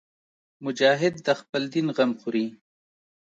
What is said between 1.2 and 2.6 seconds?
د خپل دین غم خوري.